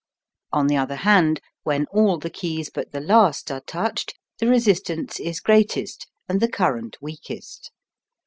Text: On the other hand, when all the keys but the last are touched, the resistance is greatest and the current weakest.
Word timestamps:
On 0.51 0.65
the 0.65 0.77
other 0.77 0.95
hand, 0.95 1.41
when 1.61 1.85
all 1.91 2.17
the 2.17 2.31
keys 2.31 2.71
but 2.73 2.91
the 2.91 2.99
last 2.99 3.51
are 3.51 3.61
touched, 3.67 4.17
the 4.39 4.47
resistance 4.47 5.19
is 5.19 5.39
greatest 5.39 6.07
and 6.27 6.41
the 6.41 6.49
current 6.49 6.97
weakest. 7.01 7.69